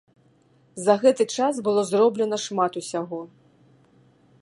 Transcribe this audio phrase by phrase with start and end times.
[0.85, 3.19] За гэты час было зроблена шмат усяго.